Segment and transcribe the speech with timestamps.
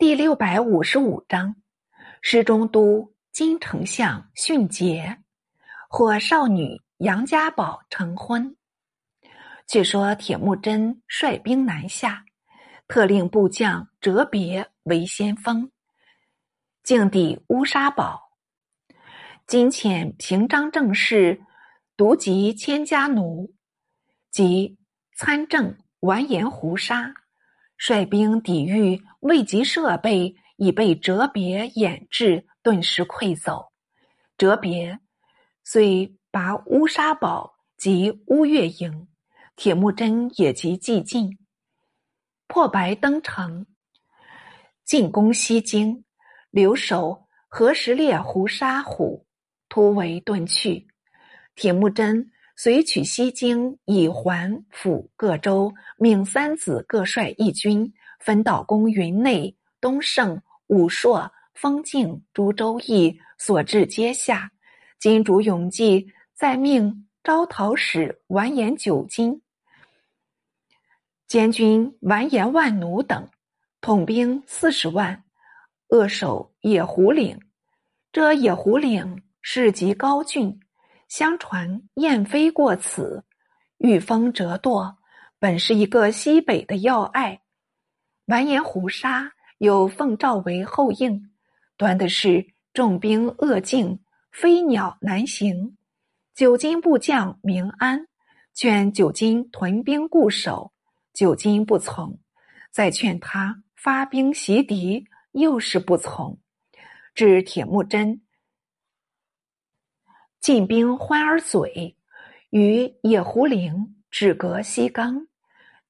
[0.00, 1.56] 第六百五十五章，
[2.22, 5.18] 诗中都金丞相训捷，
[5.90, 8.56] 或少女杨家宝成婚。
[9.68, 12.24] 据说铁木真率兵南下，
[12.88, 15.70] 特令部将哲别为先锋，
[16.82, 18.30] 境抵乌沙堡。
[19.46, 21.42] 今遣平章政事
[21.94, 23.52] 独及千家奴
[24.30, 24.78] 及
[25.14, 27.12] 参政完颜胡沙，
[27.82, 33.72] 率兵抵御，未及设备，已被哲别掩制，顿时溃走。
[34.36, 35.00] 哲别
[35.64, 39.08] 遂拔乌沙堡及乌月营。
[39.56, 41.38] 铁木真也即寂进，
[42.46, 43.66] 破白登城，
[44.84, 46.04] 进攻西京，
[46.50, 49.26] 留守何时烈胡沙虎
[49.70, 50.86] 突围遁去。
[51.54, 52.30] 铁木真
[52.62, 64.52] 随取西京，以环府各州，命三子各率一军，分道攻云内、东胜、武朔、丰境诸州邑，所至皆下。
[64.98, 69.40] 金主永济再命招讨使完颜九斤。
[71.26, 73.26] 监军完颜万奴等
[73.80, 75.24] 统兵四十万，
[75.88, 77.40] 扼守野狐岭。
[78.12, 80.60] 这野狐岭是极高峻，
[81.10, 83.24] 相传燕飞过此，
[83.78, 84.94] 遇风折堕，
[85.40, 87.40] 本是一个西北的要隘。
[88.26, 91.32] 完颜胡沙有奉诏为后应，
[91.76, 93.98] 端的是重兵扼境，
[94.30, 95.76] 飞鸟难行。
[96.32, 98.06] 九金部将明安
[98.54, 100.72] 劝九金屯兵固守。
[101.12, 102.20] 久金不从，
[102.70, 106.38] 再劝他发兵袭敌，又是不从。
[107.16, 108.22] 至铁木真
[110.40, 111.98] 进兵欢儿嘴，
[112.48, 115.26] 与野狐岭只隔西冈。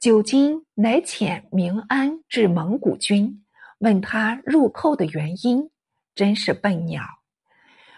[0.00, 3.44] 久金乃遣明安至蒙古军，
[3.78, 5.70] 问他入寇的原因，
[6.16, 7.04] 真是笨鸟。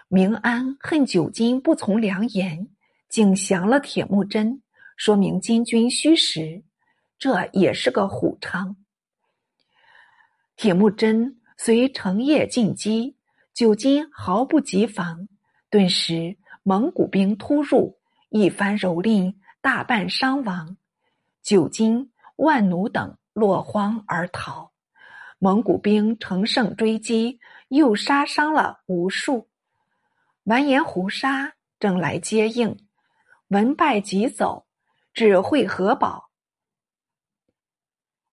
[0.07, 2.69] 明安恨久金不从良言，
[3.09, 4.61] 竟降了铁木真，
[4.95, 6.63] 说明金军虚实。
[7.17, 8.75] 这也是个虎昌。
[10.55, 13.17] 铁木真随成夜进击，
[13.55, 15.27] 久金毫不及防，
[15.71, 20.77] 顿时蒙古兵突入，一番蹂躏，大半伤亡。
[21.41, 24.71] 久金、万奴等落荒而逃。
[25.39, 29.49] 蒙古兵乘胜追击，又杀伤了无数。
[30.45, 32.87] 完颜胡沙正来接应，
[33.49, 34.65] 闻败即走，
[35.13, 36.29] 至会合堡。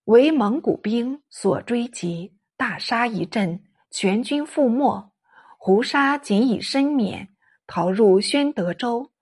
[0.05, 5.13] 为蒙古兵所追击，大杀一阵，全军覆没。
[5.59, 7.30] 胡沙仅以身免，
[7.73, 9.13] 逃入宣德州。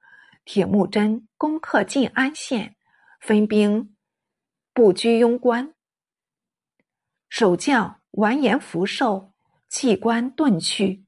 [0.46, 2.74] 铁木真攻克晋安县，
[3.20, 3.94] 分兵
[4.72, 5.74] 布居庸关。
[7.28, 9.34] 守将完颜福寿
[9.68, 11.04] 弃关遁去，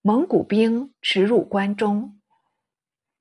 [0.00, 2.18] 蒙古兵驰入关中，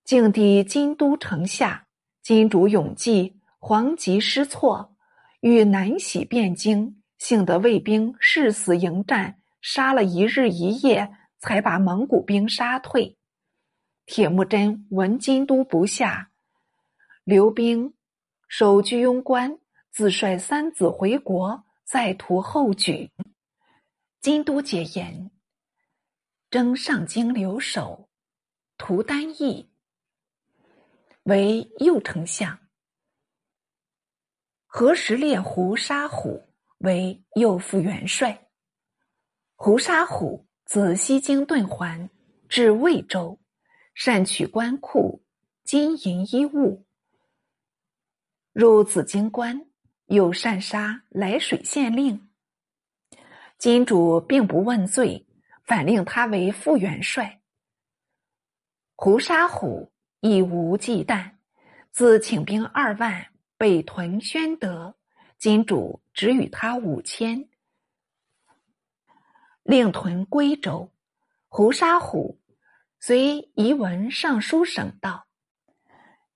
[0.04, 1.86] 境地金都城下。
[2.24, 4.96] 金主永济惶急失措。
[5.42, 13.18] 与南喜汴京，幸得卫兵誓死迎战，杀了一日一夜，才把蒙古兵杀退。
[14.06, 16.32] 铁木真闻京都不下，
[17.24, 17.94] 留兵
[18.48, 19.60] 守居庸关，
[19.92, 23.12] 自率三子回国，再图后举。
[24.22, 25.32] 京都解严，
[26.50, 28.10] 征上京留守，
[28.78, 29.72] 图丹义
[31.24, 32.60] 为右丞相。
[34.66, 36.48] 何时列胡沙虎
[36.78, 38.48] 为右副元帅。
[39.56, 42.10] 胡沙虎自西京遁还，
[42.48, 43.38] 至魏州，
[43.94, 45.22] 善取官库、
[45.66, 46.86] 金银衣物。
[48.54, 49.66] 入紫荆关，
[50.06, 52.26] 又擅杀涞水县令。
[53.58, 55.28] 金主并不问罪，
[55.66, 57.42] 反令他为副元帅。
[58.96, 61.32] 胡沙虎亦无忌惮，
[61.92, 63.28] 自请兵二万。
[63.58, 64.96] 北屯宣德，
[65.38, 67.50] 金主只与他五千，
[69.64, 70.92] 令屯归州。
[71.48, 72.40] 胡沙虎
[73.00, 75.28] 随遗文上书省道：“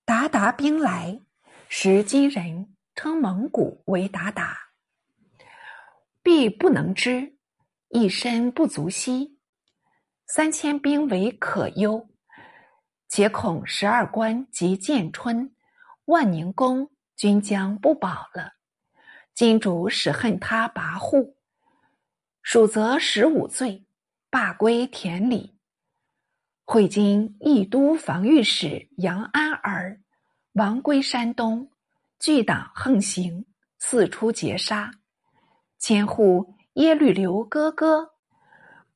[0.04, 1.20] 鞑靼兵来，
[1.68, 4.54] 时金人称蒙古为鞑靼，
[6.22, 7.36] 必不能知，
[7.88, 9.38] 一身不足惜。
[10.26, 12.08] 三千兵为可忧，
[13.08, 15.54] 且恐十二关及建春、
[16.06, 18.52] 万宁宫。”均将不保了。
[19.32, 21.35] 金主使恨他跋扈，
[22.48, 23.84] 属则十五罪，
[24.30, 25.58] 罢归田里。
[26.64, 30.00] 会经义都防御使杨安儿，
[30.52, 31.68] 亡归山东。
[32.20, 33.44] 巨党横行，
[33.80, 34.92] 四出劫杀，
[35.80, 38.12] 千户耶律刘哥哥，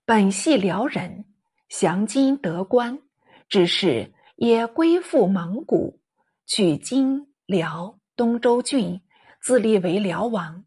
[0.05, 1.25] 本系辽人，
[1.69, 3.01] 降金得官，
[3.49, 5.99] 只是也归附蒙古，
[6.47, 9.03] 取金辽东州郡，
[9.43, 10.65] 自立为辽王。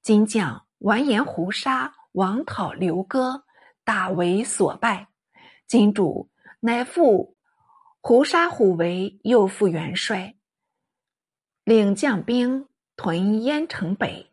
[0.00, 3.42] 金将完颜胡沙王讨刘哥，
[3.82, 5.08] 大为所败。
[5.66, 6.30] 金主
[6.60, 7.36] 乃复
[8.00, 10.36] 胡沙虎为右副元帅，
[11.64, 14.30] 领将兵屯燕城北。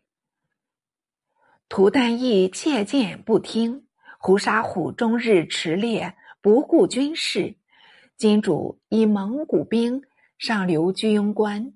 [1.67, 3.87] 涂丹义切谏不听，
[4.19, 7.55] 胡沙虎终日持猎，不顾军事。
[8.15, 10.03] 金主以蒙古兵
[10.37, 11.73] 上留居庸关，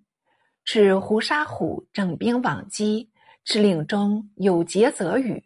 [0.66, 3.10] 斥胡沙虎整兵往击。
[3.44, 5.44] 敕令中有节则语，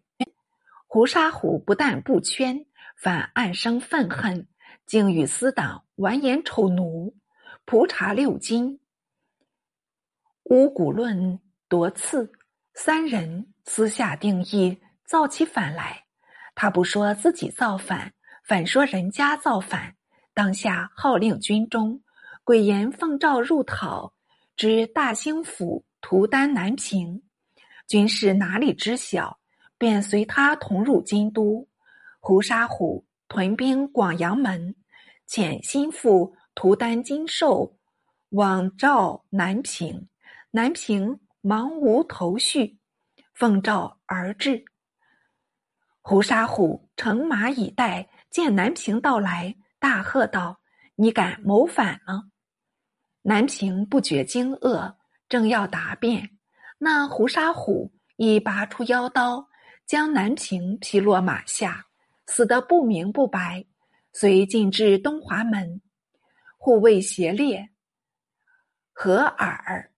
[0.92, 2.66] 胡沙虎不但不圈，
[2.98, 4.48] 反暗生愤恨，
[4.88, 7.16] 竟与私党完颜丑奴
[7.64, 8.80] 蒲查六金、
[10.46, 12.32] 乌古论夺次
[12.74, 16.06] 三人私下定义造起反来。
[16.56, 18.12] 他不说自己造反，
[18.44, 19.96] 反说人家造反。
[20.34, 22.02] 当下号令军中，
[22.44, 24.12] 鬼言奉诏入讨，
[24.56, 27.22] 知大兴府图丹南平。
[27.88, 29.39] 军士哪里知晓，
[29.80, 31.68] 便随他同入京都。
[32.20, 34.76] 胡沙虎屯兵广阳门，
[35.28, 37.78] 遣心腹图丹金寿
[38.30, 40.08] 往召南平。
[40.52, 42.80] 南平忙无头绪，
[43.34, 44.66] 奉诏而至。
[46.02, 50.60] 胡沙虎乘马以待，见南平到来，大喝道
[50.98, 52.32] ：“你敢谋反吗！”
[53.22, 54.96] 南平不觉惊愕，
[55.28, 56.32] 正要答辩。
[56.80, 59.49] 那胡沙虎已拔出腰刀，
[59.90, 61.88] 将南平劈落马下，
[62.28, 63.66] 死得不明不白。
[64.14, 65.82] 遂进至东华门，
[66.60, 67.72] 护卫协列
[68.94, 69.92] 合耳，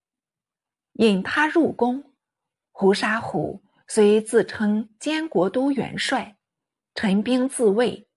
[0.94, 2.14] 引他入宫。
[2.70, 6.38] 胡沙虎虽自称监国都元帅，
[6.94, 8.08] 陈兵自卫，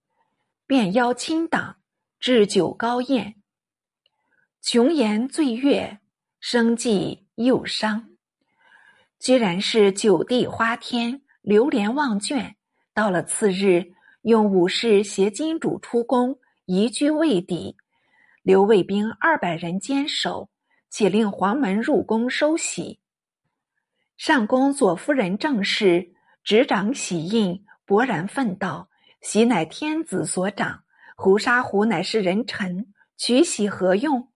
[0.66, 1.82] 便邀亲党
[2.22, 3.36] 置酒高宴，
[4.62, 6.00] 穷言醉月，
[6.40, 8.16] 生计又伤。
[9.20, 12.56] 居然是九地花天，流连忘倦。
[12.92, 13.94] 到了次日，
[14.24, 17.78] 用武士携金主出宫，移居魏邸，
[18.42, 20.50] 留卫兵二百人坚守，
[20.90, 23.00] 且令黄门入宫收喜。
[24.18, 26.14] 上宫左夫人正氏
[26.44, 28.90] 执掌喜印，勃然愤道
[29.22, 30.84] ：“喜乃天子所掌，
[31.16, 34.30] 胡沙虎乃是人臣，取喜何用？”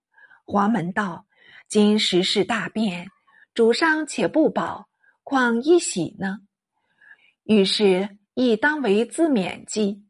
[0.46, 1.26] 黄门道
[1.66, 3.10] ：“今时势大变。”
[3.52, 4.86] 主上且不保，
[5.24, 6.38] 况一喜呢？
[7.44, 10.04] 于是亦当为自免计。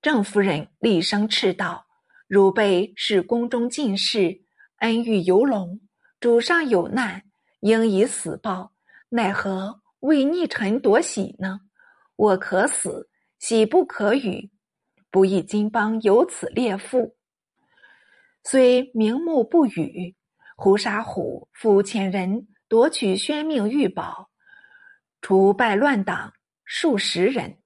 [0.00, 1.86] 郑夫人厉声斥道
[2.26, 4.42] ：“汝辈是宫中进士，
[4.78, 5.80] 恩遇游龙，
[6.20, 7.22] 主上有难，
[7.60, 8.72] 应以死报。
[9.08, 11.60] 奈何为逆臣夺喜呢？
[12.16, 13.08] 我可死，
[13.38, 14.50] 喜不可与，
[15.10, 17.16] 不义金邦有此列父。
[18.44, 20.16] 虽明目不语，
[20.56, 24.30] 胡沙虎复遣人。”夺取宣命玉宝，
[25.20, 26.32] 除败乱党
[26.74, 27.58] 数十人。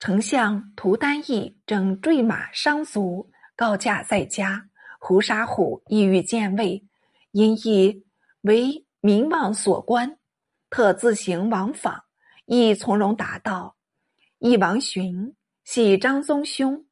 [0.00, 4.68] 丞相涂丹义正坠马伤足，告假在家。
[4.98, 6.84] 胡沙虎意欲见魏，
[7.30, 8.04] 因亦
[8.40, 10.18] 为民望所关，
[10.70, 12.02] 特自行往访。
[12.46, 13.76] 亦从容答道
[14.40, 15.32] ：“义王寻
[15.62, 16.84] 系张宗兄，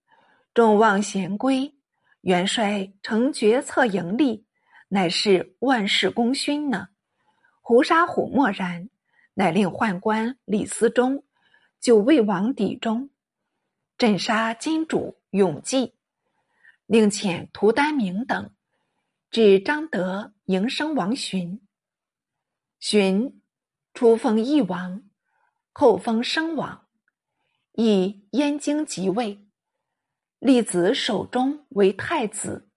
[0.54, 1.74] 众望贤归。
[2.20, 4.46] 元帅成决策盈利，
[4.86, 6.86] 乃是万世功勋呢。”
[7.60, 8.88] 胡沙虎默然，
[9.42, 11.24] 乃令宦官李思忠
[11.80, 13.10] 就魏王邸中
[13.98, 15.96] 镇杀金主永济，
[16.86, 18.52] 另遣涂丹明等
[19.32, 21.60] 至张德迎生王寻。
[22.78, 23.42] 寻
[23.92, 25.02] 初封义王，
[25.72, 26.86] 后封生王，
[27.72, 29.44] 以燕京即位，
[30.38, 32.68] 立子守忠为太子，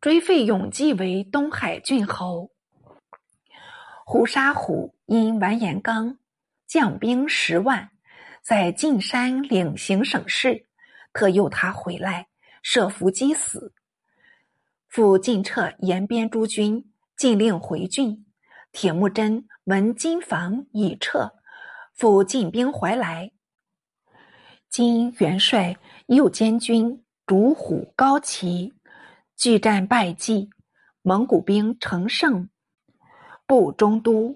[0.00, 2.51] 追废永济为东海郡侯。
[4.12, 6.18] 胡沙虎因完颜刚
[6.66, 7.88] 将兵十万，
[8.42, 10.66] 在晋山领行省事，
[11.14, 12.28] 特诱他回来，
[12.62, 13.72] 设伏击死。
[14.86, 18.26] 复进撤延边诸军，禁令回郡。
[18.70, 21.32] 铁木真闻金防已撤，
[21.94, 23.32] 复进兵怀来。
[24.68, 25.74] 金元帅
[26.08, 28.74] 右监军主虎高齐，
[29.38, 30.50] 拒战败绩，
[31.00, 32.50] 蒙古兵乘胜。
[33.52, 34.34] 部中都，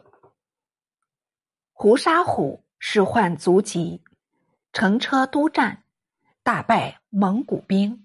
[1.73, 4.03] 胡沙虎是患卒疾，
[4.75, 5.85] 乘车督战，
[6.43, 8.05] 大败蒙古兵。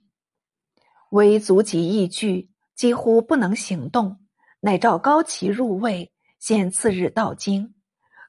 [1.10, 4.26] 为卒疾易惧，几乎不能行动，
[4.62, 7.76] 乃召高齐入魏，先次日到京。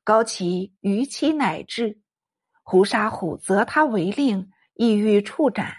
[0.02, 2.00] 高齐于其乃至，
[2.64, 5.72] 胡沙虎责他违令，意欲处斩。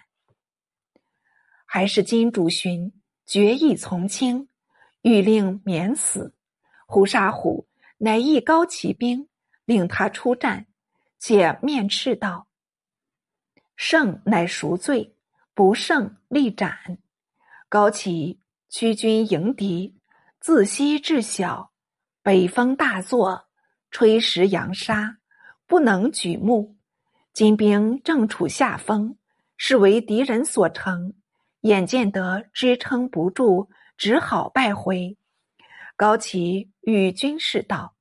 [1.66, 2.94] 还是金主寻
[3.26, 4.48] 决意从轻，
[5.02, 6.34] 欲令免死。
[6.94, 7.66] 胡沙虎
[7.98, 9.28] 乃一高骑兵，
[9.66, 10.68] 令他出战，
[11.18, 12.46] 且面斥道
[13.76, 15.16] ：“胜乃赎罪，
[15.56, 17.00] 不胜立斩。”
[17.68, 19.98] 高齐驱军迎敌，
[20.40, 21.72] 自西至晓，
[22.22, 23.48] 北风大作。
[23.90, 25.18] 吹石扬沙，
[25.66, 26.76] 不能举目。
[27.34, 29.18] 金兵正处下风，
[29.58, 31.16] 是为敌人所乘。
[31.62, 35.18] 眼见得支撑不住，只好败回。
[35.96, 37.96] 高齐与军士道：“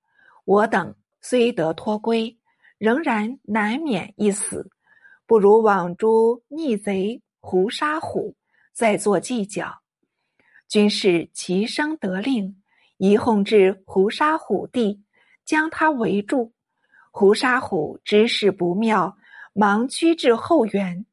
[0.45, 2.39] 我等虽得脱归，
[2.79, 4.71] 仍然难免一死，
[5.27, 8.35] 不如往诛逆贼胡沙虎，
[8.73, 9.83] 再做计较。”
[10.69, 12.63] 军士齐声得令，
[12.97, 15.03] 一哄至胡沙虎地。
[15.45, 16.53] 将他围住，
[17.11, 19.19] 胡沙虎知事不妙，
[19.53, 21.05] 忙趋至后园，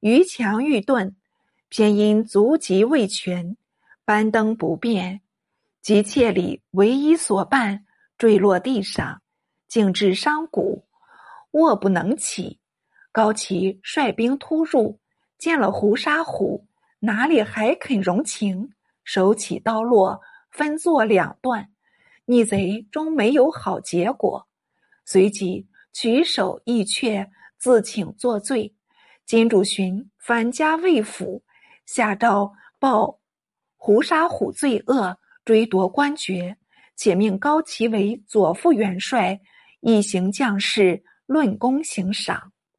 [0.00, 1.14] 逾墙欲遁，
[1.68, 3.56] 偏因足疾未全，
[4.04, 5.20] 搬登不便，
[5.86, 7.86] 急切里唯一所伴
[8.18, 9.22] 坠落地上，
[9.68, 10.84] 竟致伤骨，
[11.52, 12.58] 卧不能起。
[13.12, 14.98] 高齐率兵突入，
[15.38, 16.66] 见了胡沙虎，
[16.98, 18.68] 哪里还肯容情？
[19.04, 21.68] 手起刀落，分作两段。
[22.24, 24.48] 逆贼终没有好结果，
[25.04, 27.28] 随即取首义阙，
[27.58, 28.74] 自请作罪。
[29.24, 31.44] 金主寻返家未府，
[31.84, 33.20] 下诏报
[33.76, 35.16] 胡沙虎罪恶，
[35.46, 36.56] 追夺官爵，
[36.96, 39.40] 且命高齐为左副元帅，
[39.80, 42.52] 一行将士论功行赏。